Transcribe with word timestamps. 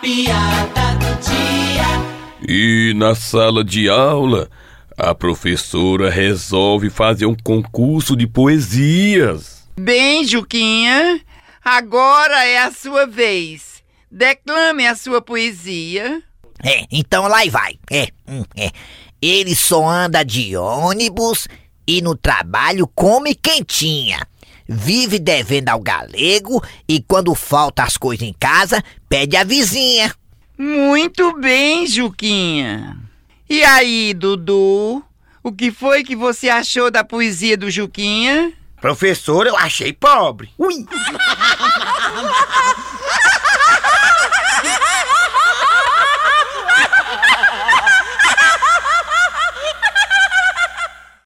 piada 0.00 0.94
do 0.94 1.14
dia. 1.22 2.48
E 2.48 2.92
na 2.94 3.14
sala 3.14 3.64
de 3.64 3.88
aula, 3.88 4.48
a 4.96 5.14
professora 5.14 6.10
resolve 6.10 6.90
fazer 6.90 7.26
um 7.26 7.34
concurso 7.34 8.16
de 8.16 8.26
poesias. 8.26 9.64
Bem, 9.78 10.24
Juquinha, 10.24 11.20
agora 11.64 12.44
é 12.44 12.58
a 12.58 12.72
sua 12.72 13.06
vez. 13.06 13.82
Declame 14.10 14.86
a 14.86 14.96
sua 14.96 15.20
poesia. 15.20 16.22
É, 16.62 16.84
então 16.90 17.28
lá 17.28 17.44
e 17.44 17.50
vai. 17.50 17.78
É, 17.90 18.08
hum, 18.26 18.44
é. 18.56 18.70
Ele 19.20 19.54
só 19.54 19.86
anda 19.86 20.24
de 20.24 20.56
ônibus 20.56 21.48
e 21.86 22.00
no 22.00 22.16
trabalho 22.16 22.86
come 22.86 23.34
quentinha. 23.34 24.20
Vive 24.68 25.18
devendo 25.18 25.70
ao 25.70 25.80
galego 25.80 26.62
e 26.86 27.00
quando 27.00 27.34
falta 27.34 27.82
as 27.82 27.96
coisas 27.96 28.28
em 28.28 28.34
casa, 28.38 28.84
pede 29.08 29.34
a 29.34 29.42
vizinha. 29.42 30.14
Muito 30.58 31.38
bem, 31.38 31.86
Juquinha. 31.86 32.98
E 33.48 33.64
aí, 33.64 34.12
Dudu? 34.12 35.02
O 35.42 35.50
que 35.50 35.70
foi 35.70 36.04
que 36.04 36.14
você 36.14 36.50
achou 36.50 36.90
da 36.90 37.02
poesia 37.02 37.56
do 37.56 37.70
Juquinha? 37.70 38.52
Professor, 38.80 39.46
eu 39.46 39.56
achei 39.56 39.92
pobre. 39.92 40.50
Ui! 40.58 40.84